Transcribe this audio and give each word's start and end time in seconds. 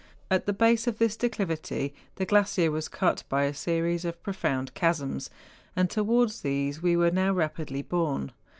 At 0.31 0.47
the 0.47 0.51
base 0.53 0.87
of 0.87 0.97
this 0.97 1.15
declivity 1.15 1.93
the 2.15 2.25
glacier 2.25 2.71
was 2.71 2.87
cut 2.87 3.23
by 3.29 3.43
a 3.43 3.53
series 3.53 4.03
of 4.03 4.23
profound 4.23 4.73
chasms; 4.73 5.29
and 5.75 5.91
towards 5.91 6.41
these 6.41 6.81
we 6.81 6.97
were 6.97 7.11
now 7.11 7.31
rapidly 7.33 7.83
borne. 7.83 8.31